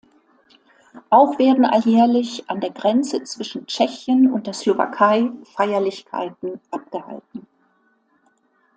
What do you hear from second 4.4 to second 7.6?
der Slowakei Feierlichkeiten abgehalten.